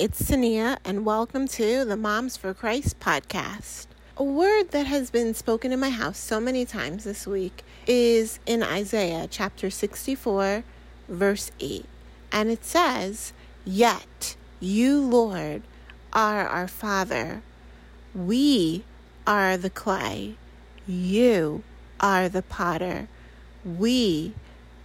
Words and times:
it's 0.00 0.26
Tania, 0.26 0.78
and 0.82 1.04
welcome 1.04 1.46
to 1.46 1.84
the 1.84 1.94
Moms 1.94 2.34
for 2.34 2.54
Christ 2.54 2.98
podcast. 3.00 3.86
A 4.16 4.24
word 4.24 4.70
that 4.70 4.86
has 4.86 5.10
been 5.10 5.34
spoken 5.34 5.72
in 5.72 5.78
my 5.78 5.90
house 5.90 6.16
so 6.16 6.40
many 6.40 6.64
times 6.64 7.04
this 7.04 7.26
week 7.26 7.62
is 7.86 8.40
in 8.46 8.62
Isaiah 8.62 9.28
chapter 9.30 9.68
64, 9.68 10.64
verse 11.06 11.52
8. 11.60 11.84
And 12.32 12.48
it 12.48 12.64
says, 12.64 13.34
Yet 13.66 14.36
you, 14.58 15.02
Lord, 15.02 15.64
are 16.14 16.48
our 16.48 16.66
Father. 16.66 17.42
We 18.14 18.84
are 19.26 19.58
the 19.58 19.68
clay. 19.68 20.36
You 20.86 21.62
are 22.00 22.30
the 22.30 22.40
potter. 22.40 23.06
We 23.66 24.32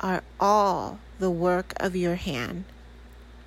are 0.00 0.22
all 0.40 1.00
the 1.18 1.30
work 1.30 1.74
of 1.76 1.94
your 1.94 2.14
hand. 2.14 2.64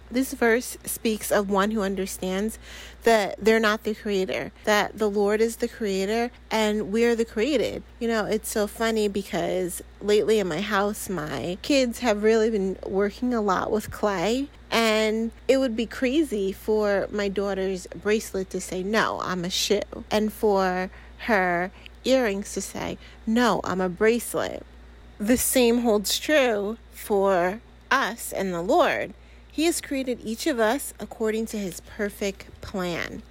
This 0.10 0.34
verse 0.34 0.78
speaks 0.86 1.32
of 1.32 1.50
one 1.50 1.72
who 1.72 1.82
understands 1.82 2.60
that 3.04 3.36
they're 3.40 3.60
not 3.60 3.84
the 3.84 3.96
creator, 3.96 4.52
that 4.64 4.98
the 4.98 5.10
Lord 5.10 5.42
is 5.42 5.58
the 5.58 5.68
creator 5.68 6.32
and 6.52 6.92
we're 6.92 7.16
the 7.16 7.26
created. 7.26 7.84
You 8.00 8.08
know, 8.08 8.26
it's 8.26 8.50
so 8.50 8.68
funny 8.68 9.08
because 9.08 9.82
lately 10.02 10.40
in 10.40 10.48
my 10.48 10.62
house, 10.62 11.10
my 11.10 11.58
kids 11.62 12.00
have 12.00 12.24
really 12.24 12.50
been 12.50 12.78
working 12.86 13.34
a 13.34 13.42
lot 13.42 13.72
with 13.72 13.92
clay. 13.92 14.48
And 14.72 15.32
it 15.48 15.58
would 15.58 15.76
be 15.76 15.86
crazy 15.86 16.52
for 16.52 17.08
my 17.12 17.28
daughter's 17.28 17.88
bracelet 17.88 18.50
to 18.52 18.60
say, 18.60 18.84
No, 18.84 19.20
I'm 19.24 19.46
a 19.46 19.50
shoe. 19.50 19.82
And 20.12 20.34
for 20.34 20.90
her 21.20 21.72
earrings 22.04 22.54
to 22.54 22.62
say, 22.62 22.98
No, 23.26 23.62
I'm 23.64 23.82
a 23.82 23.90
bracelet. 23.90 24.66
The 25.18 25.38
same 25.38 25.80
holds 25.80 26.20
true 26.20 26.78
for 26.92 27.62
us 27.90 28.34
and 28.34 28.54
the 28.54 28.62
Lord. 28.62 29.14
He 29.56 29.64
has 29.68 29.80
created 29.80 30.20
each 30.22 30.48
of 30.48 30.60
us 30.60 30.94
according 31.00 31.46
to 31.46 31.58
his 31.58 31.80
perfect 31.80 32.50
plan. 32.60 33.24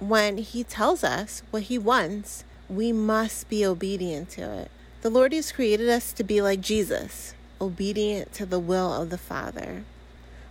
When 0.00 0.38
he 0.38 0.64
tells 0.64 1.04
us 1.04 1.44
what 1.52 1.62
he 1.62 1.78
wants, 1.78 2.42
we 2.68 2.90
must 2.90 3.48
be 3.48 3.64
obedient 3.64 4.30
to 4.30 4.62
it. 4.62 4.70
The 5.02 5.10
Lord 5.10 5.32
has 5.32 5.52
created 5.52 5.88
us 5.88 6.12
to 6.14 6.24
be 6.24 6.42
like 6.42 6.60
Jesus, 6.60 7.34
obedient 7.60 8.32
to 8.32 8.46
the 8.46 8.58
will 8.58 8.92
of 8.92 9.10
the 9.10 9.16
Father. 9.16 9.84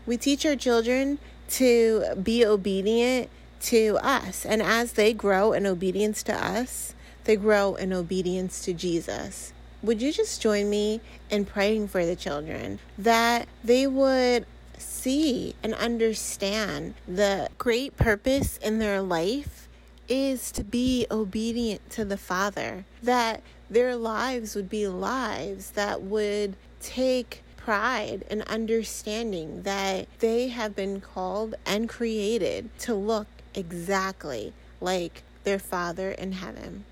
We 0.06 0.16
teach 0.16 0.46
our 0.46 0.56
children 0.56 1.20
to 1.50 2.16
be 2.24 2.46
obedient 2.46 3.30
to 3.64 4.00
us, 4.02 4.46
and 4.46 4.62
as 4.62 4.94
they 4.94 5.12
grow 5.12 5.52
in 5.52 5.66
obedience 5.66 6.24
to 6.24 6.34
us, 6.34 6.94
they 7.26 7.36
grow 7.36 7.76
in 7.76 7.92
obedience 7.92 8.64
to 8.64 8.74
Jesus. 8.74 9.52
Would 9.84 10.02
you 10.02 10.14
just 10.14 10.42
join 10.42 10.70
me 10.70 11.02
in 11.30 11.44
praying 11.44 11.90
for 11.90 12.06
the 12.06 12.16
children 12.16 12.80
that 12.98 13.50
they 13.66 13.86
would 13.86 14.46
see 14.80 15.56
and 15.62 15.74
understand 15.74 16.96
the 17.08 17.50
great 17.58 17.98
purpose 17.98 18.58
in 18.58 18.80
their 18.80 19.02
life 19.02 19.68
is 20.08 20.52
to 20.52 20.64
be 20.64 21.06
obedient 21.12 21.90
to 21.92 22.04
the 22.04 22.18
Father, 22.18 22.86
that 23.04 23.44
their 23.70 23.96
lives 23.96 24.56
would 24.56 24.70
be 24.70 24.88
lives 24.88 25.72
that 25.72 26.02
would 26.02 26.56
take 26.80 27.44
pride 27.58 28.26
and 28.32 28.42
understanding 28.44 29.62
that 29.62 30.08
they 30.20 30.48
have 30.48 30.76
been 30.76 31.00
called 31.00 31.54
and 31.66 31.88
created 31.88 32.70
to 32.80 32.96
look 32.96 33.28
exactly 33.54 34.54
like 34.82 35.22
their 35.44 35.60
Father 35.60 36.12
in 36.12 36.32
heaven. 36.32 36.86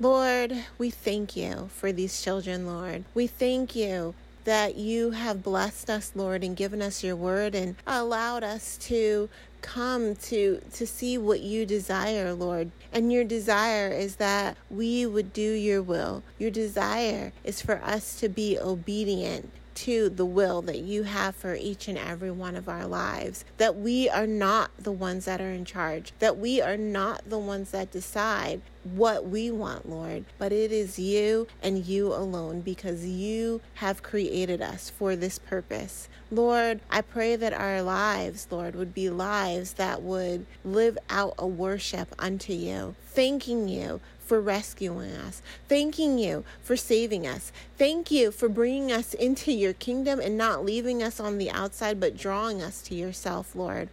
Lord, 0.00 0.64
we 0.76 0.90
thank 0.90 1.36
you 1.36 1.68
for 1.72 1.92
these 1.92 2.20
children, 2.20 2.66
Lord. 2.66 3.04
We 3.14 3.28
thank 3.28 3.76
you 3.76 4.14
that 4.44 4.76
you 4.76 5.10
have 5.10 5.42
blessed 5.42 5.90
us, 5.90 6.12
Lord, 6.14 6.44
and 6.44 6.56
given 6.56 6.80
us 6.82 7.02
your 7.02 7.16
word 7.16 7.54
and 7.54 7.76
allowed 7.86 8.44
us 8.44 8.76
to 8.82 9.28
come 9.62 10.14
to 10.14 10.60
to 10.74 10.86
see 10.86 11.16
what 11.16 11.40
you 11.40 11.64
desire, 11.64 12.34
Lord. 12.34 12.70
And 12.92 13.10
your 13.10 13.24
desire 13.24 13.88
is 13.88 14.16
that 14.16 14.56
we 14.70 15.06
would 15.06 15.32
do 15.32 15.52
your 15.52 15.82
will. 15.82 16.22
Your 16.38 16.50
desire 16.50 17.32
is 17.42 17.62
for 17.62 17.82
us 17.82 18.20
to 18.20 18.28
be 18.28 18.58
obedient 18.58 19.50
to 19.74 20.08
the 20.08 20.24
will 20.24 20.62
that 20.62 20.78
you 20.78 21.02
have 21.02 21.34
for 21.34 21.54
each 21.54 21.88
and 21.88 21.98
every 21.98 22.30
one 22.30 22.56
of 22.56 22.68
our 22.68 22.86
lives. 22.86 23.44
That 23.56 23.76
we 23.76 24.08
are 24.08 24.26
not 24.26 24.70
the 24.78 24.92
ones 24.92 25.24
that 25.24 25.40
are 25.40 25.50
in 25.50 25.64
charge, 25.64 26.12
that 26.18 26.38
we 26.38 26.60
are 26.60 26.76
not 26.76 27.28
the 27.28 27.38
ones 27.38 27.70
that 27.70 27.90
decide 27.90 28.60
what 28.84 29.26
we 29.26 29.50
want, 29.50 29.88
Lord, 29.88 30.24
but 30.38 30.52
it 30.52 30.70
is 30.70 30.98
you 30.98 31.46
and 31.62 31.84
you 31.84 32.12
alone 32.12 32.60
because 32.60 33.06
you 33.06 33.60
have 33.74 34.02
created 34.02 34.60
us 34.60 34.90
for 34.90 35.16
this 35.16 35.38
purpose. 35.38 36.08
Lord, 36.30 36.80
I 36.90 37.00
pray 37.00 37.36
that 37.36 37.52
our 37.52 37.82
lives, 37.82 38.46
Lord, 38.50 38.74
would 38.74 38.94
be 38.94 39.08
lives 39.08 39.74
that 39.74 40.02
would 40.02 40.46
live 40.64 40.98
out 41.08 41.34
a 41.38 41.46
worship 41.46 42.14
unto 42.18 42.52
you, 42.52 42.94
thanking 43.06 43.68
you 43.68 44.00
for 44.18 44.40
rescuing 44.40 45.12
us. 45.12 45.42
Thanking 45.68 46.18
you 46.18 46.44
for 46.62 46.76
saving 46.76 47.26
us. 47.26 47.52
Thank 47.76 48.10
you 48.10 48.30
for 48.30 48.48
bringing 48.48 48.90
us 48.90 49.14
into 49.14 49.52
your 49.52 49.74
kingdom 49.74 50.18
and 50.18 50.36
not 50.36 50.64
leaving 50.64 51.02
us 51.02 51.20
on 51.20 51.38
the 51.38 51.50
outside, 51.50 52.00
but 52.00 52.16
drawing 52.16 52.62
us 52.62 52.80
to 52.82 52.94
yourself, 52.94 53.54
Lord. 53.54 53.88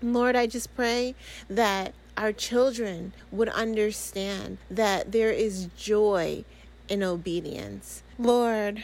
Lord, 0.00 0.34
I 0.34 0.46
just 0.46 0.74
pray 0.74 1.14
that 1.48 1.94
our 2.16 2.32
children 2.32 3.12
would 3.30 3.48
understand 3.48 4.58
that 4.70 5.12
there 5.12 5.30
is 5.30 5.68
joy 5.76 6.44
in 6.88 7.02
obedience. 7.02 8.02
Lord, 8.18 8.82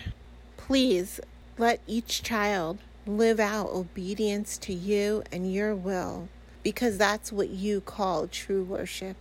please 0.57 1.21
let 1.59 1.81
each 1.87 2.23
child 2.23 2.79
live 3.07 3.41
out 3.41 3.69
obedience 3.71 4.59
to 4.59 4.73
you 4.73 5.23
and 5.33 5.53
your 5.53 5.75
will 5.75 6.29
because 6.63 6.99
that's 6.99 7.33
what 7.33 7.49
you 7.51 7.81
call 7.81 8.27
true 8.27 8.63
worship. 8.63 9.17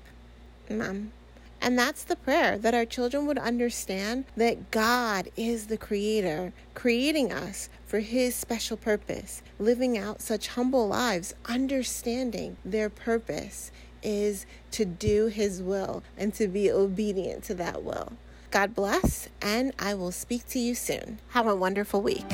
Mom. 0.70 1.12
And 1.60 1.78
that's 1.78 2.04
the 2.04 2.16
prayer 2.16 2.58
that 2.58 2.76
our 2.76 2.86
children 2.86 3.26
would 3.26 3.40
understand 3.40 4.26
that 4.36 4.70
God 4.70 5.30
is 5.36 5.68
the 5.68 5.78
creator, 5.78 6.54
creating 6.76 7.32
us 7.32 7.70
for 7.86 8.00
his 8.00 8.36
special 8.36 8.78
purpose, 8.78 9.42
living 9.58 9.98
out 9.98 10.22
such 10.22 10.50
humble 10.50 10.88
lives, 10.88 11.34
understanding 11.46 12.58
their 12.64 12.90
purpose 12.90 13.72
is 14.08 14.46
to 14.72 14.86
do 14.86 15.28
his 15.28 15.62
will 15.62 16.02
and 16.18 16.34
to 16.36 16.48
be 16.48 16.72
obedient 16.72 17.44
to 17.44 17.54
that 17.56 17.84
will. 17.84 18.14
God 18.50 18.74
bless, 18.74 19.28
and 19.42 19.74
I 19.78 19.94
will 19.94 20.14
speak 20.14 20.48
to 20.48 20.60
you 20.60 20.74
soon. 20.74 21.20
Have 21.30 21.48
a 21.48 21.56
wonderful 21.56 22.02
week. 22.02 22.26